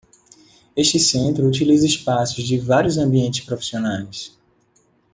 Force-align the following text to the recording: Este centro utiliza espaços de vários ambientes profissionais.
Este 0.75 0.97
centro 0.97 1.45
utiliza 1.45 1.85
espaços 1.85 2.43
de 2.47 2.57
vários 2.57 2.97
ambientes 2.97 3.41
profissionais. 3.45 4.35